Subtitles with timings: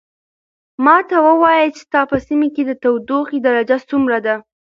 [0.85, 4.35] ماته ووایه چې ستا په سیمه کې د تودوخې درجه څومره ده.